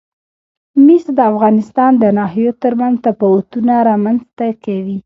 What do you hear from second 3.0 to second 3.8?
تفاوتونه